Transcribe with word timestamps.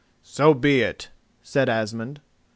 "So 0.23 0.55
be 0.55 0.81
it," 0.81 1.11
said 1.43 1.69
Asmund. 1.69 2.21